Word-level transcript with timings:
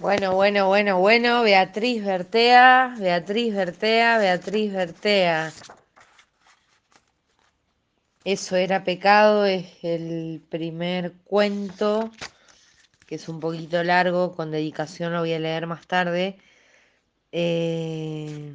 Bueno, 0.00 0.34
bueno, 0.34 0.68
bueno, 0.68 1.00
bueno, 1.00 1.42
Beatriz 1.42 2.04
Bertea, 2.04 2.94
Beatriz 2.98 3.54
Bertea, 3.54 4.18
Beatriz 4.18 4.72
Bertea. 4.72 5.52
Eso 8.24 8.56
era 8.56 8.84
pecado, 8.84 9.44
es 9.44 9.66
el 9.82 10.40
primer 10.48 11.14
cuento, 11.24 12.12
que 13.06 13.16
es 13.16 13.28
un 13.28 13.40
poquito 13.40 13.82
largo, 13.82 14.36
con 14.36 14.52
dedicación 14.52 15.12
lo 15.12 15.20
voy 15.20 15.32
a 15.32 15.40
leer 15.40 15.66
más 15.66 15.84
tarde. 15.86 16.36
Eh, 17.32 18.54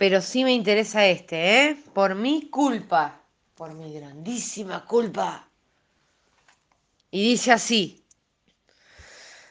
Pero 0.00 0.22
sí 0.22 0.44
me 0.44 0.54
interesa 0.54 1.06
este, 1.06 1.64
¿eh? 1.64 1.76
Por 1.92 2.14
mi 2.14 2.48
culpa, 2.48 3.22
por 3.54 3.74
mi 3.74 3.92
grandísima 3.92 4.86
culpa. 4.86 5.46
Y 7.10 7.22
dice 7.22 7.52
así. 7.52 7.99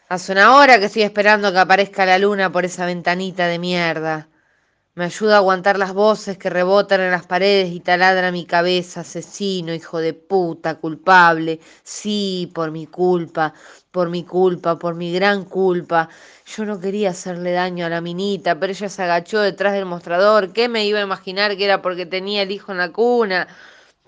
Hace 0.09 0.31
una 0.33 0.55
hora 0.55 0.77
que 0.79 0.85
estoy 0.85 1.03
esperando 1.03 1.53
que 1.53 1.59
aparezca 1.59 2.05
la 2.05 2.17
luna 2.17 2.51
por 2.51 2.65
esa 2.65 2.85
ventanita 2.85 3.47
de 3.47 3.59
mierda. 3.59 4.27
Me 4.95 5.05
ayuda 5.05 5.35
a 5.35 5.37
aguantar 5.39 5.77
las 5.79 5.93
voces 5.93 6.37
que 6.37 6.49
rebotan 6.49 7.01
en 7.01 7.11
las 7.11 7.27
paredes 7.27 7.71
y 7.71 7.79
taladra 7.81 8.31
mi 8.31 8.45
cabeza, 8.45 9.01
asesino, 9.01 9.73
hijo 9.73 9.99
de 9.99 10.13
puta, 10.13 10.75
culpable. 10.79 11.59
Sí, 11.83 12.51
por 12.55 12.71
mi 12.71 12.87
culpa, 12.87 13.53
por 13.91 14.09
mi 14.09 14.23
culpa, 14.25 14.79
por 14.79 14.95
mi 14.95 15.13
gran 15.13 15.45
culpa. 15.45 16.09
Yo 16.45 16.65
no 16.65 16.79
quería 16.79 17.11
hacerle 17.11 17.51
daño 17.53 17.85
a 17.85 17.89
la 17.89 18.01
minita, 18.01 18.59
pero 18.59 18.73
ella 18.73 18.89
se 18.89 19.03
agachó 19.03 19.41
detrás 19.41 19.73
del 19.73 19.85
mostrador. 19.85 20.53
¿Qué 20.53 20.69
me 20.69 20.85
iba 20.85 20.99
a 20.99 21.03
imaginar 21.03 21.57
que 21.57 21.65
era 21.65 21.81
porque 21.81 22.05
tenía 22.05 22.43
el 22.43 22.51
hijo 22.51 22.71
en 22.73 22.79
la 22.79 22.91
cuna? 22.91 23.47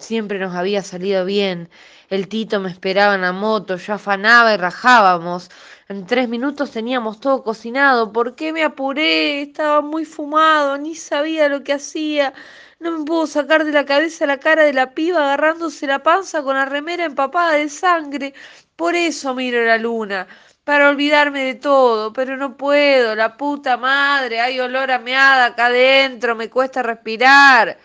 Siempre 0.02 0.40
nos 0.40 0.56
había 0.56 0.82
salido 0.82 1.26
bien. 1.26 1.70
El 2.10 2.28
Tito 2.28 2.60
me 2.60 2.70
esperaba 2.70 3.16
en 3.16 3.22
la 3.22 3.32
moto, 3.32 3.78
yo 3.78 3.94
afanaba 3.94 4.54
y 4.54 4.58
rajábamos. 4.58 5.50
En 5.88 6.06
tres 6.06 6.28
minutos 6.28 6.72
teníamos 6.72 7.20
todo 7.20 7.44
cocinado. 7.44 8.12
¿Por 8.12 8.36
qué 8.36 8.52
me 8.52 8.64
apuré? 8.64 9.44
Estaba 9.44 9.82
muy 9.82 10.06
fumado, 10.06 10.78
ni 10.78 10.96
sabía 10.96 11.48
lo 11.50 11.64
que 11.64 11.74
hacía. 11.74 12.34
No 12.80 12.98
me 12.98 13.06
puedo 13.06 13.28
sacar 13.28 13.64
de 13.64 13.72
la 13.72 13.86
cabeza 13.86 14.26
la 14.26 14.40
cara 14.40 14.64
de 14.64 14.74
la 14.74 14.94
piba 14.96 15.20
agarrándose 15.24 15.86
la 15.88 16.02
panza 16.02 16.42
con 16.44 16.56
la 16.56 16.66
remera 16.66 17.06
empapada 17.06 17.54
de 17.54 17.70
sangre. 17.70 18.34
Por 18.76 18.96
eso 18.96 19.36
miro 19.36 19.64
la 19.64 19.78
luna, 19.78 20.28
para 20.64 20.90
olvidarme 20.90 21.44
de 21.46 21.56
todo, 21.56 22.12
pero 22.14 22.38
no 22.38 22.58
puedo, 22.58 23.16
la 23.16 23.38
puta 23.38 23.78
madre, 23.78 24.42
hay 24.42 24.60
olor 24.60 24.92
a 24.92 25.00
meada 25.00 25.46
acá 25.48 25.68
adentro, 25.68 26.36
me 26.36 26.50
cuesta 26.50 26.82
respirar. 26.82 27.78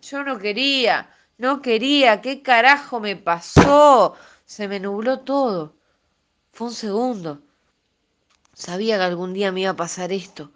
Yo 0.00 0.24
no 0.24 0.38
quería, 0.38 1.08
no 1.38 1.62
quería, 1.62 2.20
¿qué 2.20 2.42
carajo 2.42 3.00
me 3.00 3.16
pasó? 3.16 4.14
Se 4.44 4.68
me 4.68 4.80
nubló 4.80 5.20
todo. 5.20 5.74
Fue 6.52 6.68
un 6.68 6.74
segundo. 6.74 7.40
Sabía 8.54 8.98
que 8.98 9.04
algún 9.04 9.32
día 9.34 9.52
me 9.52 9.62
iba 9.62 9.70
a 9.70 9.76
pasar 9.76 10.12
esto. 10.12 10.52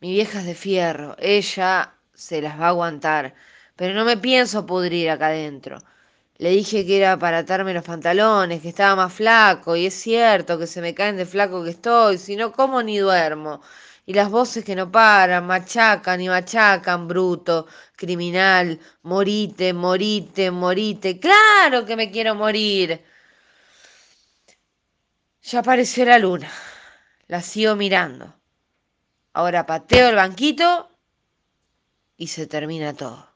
Mi 0.00 0.12
vieja 0.12 0.40
es 0.40 0.46
de 0.46 0.54
fierro, 0.54 1.16
ella 1.18 1.94
se 2.14 2.40
las 2.42 2.60
va 2.60 2.66
a 2.66 2.68
aguantar, 2.68 3.34
pero 3.76 3.94
no 3.94 4.04
me 4.04 4.16
pienso 4.16 4.66
pudrir 4.66 5.10
acá 5.10 5.28
adentro. 5.28 5.78
Le 6.38 6.50
dije 6.50 6.86
que 6.86 6.98
era 6.98 7.18
para 7.18 7.38
atarme 7.38 7.74
los 7.74 7.84
pantalones, 7.84 8.62
que 8.62 8.68
estaba 8.68 8.96
más 8.96 9.12
flaco, 9.12 9.76
y 9.76 9.86
es 9.86 9.94
cierto 9.94 10.58
que 10.58 10.66
se 10.68 10.80
me 10.80 10.94
caen 10.94 11.16
de 11.16 11.26
flaco 11.26 11.64
que 11.64 11.70
estoy, 11.70 12.18
si 12.18 12.36
no 12.36 12.52
como 12.52 12.82
ni 12.82 12.98
duermo. 12.98 13.60
Y 14.08 14.14
las 14.14 14.30
voces 14.30 14.64
que 14.64 14.74
no 14.74 14.90
paran, 14.90 15.46
machacan 15.46 16.18
y 16.22 16.28
machacan, 16.30 17.06
bruto, 17.06 17.66
criminal, 17.94 18.80
morite, 19.02 19.74
morite, 19.74 20.50
morite. 20.50 21.20
Claro 21.20 21.84
que 21.84 21.94
me 21.94 22.10
quiero 22.10 22.34
morir. 22.34 23.04
Ya 25.42 25.58
apareció 25.58 26.06
la 26.06 26.18
luna. 26.18 26.50
La 27.26 27.42
sigo 27.42 27.76
mirando. 27.76 28.34
Ahora 29.34 29.66
pateo 29.66 30.08
el 30.08 30.16
banquito 30.16 30.88
y 32.16 32.28
se 32.28 32.46
termina 32.46 32.94
todo. 32.94 33.28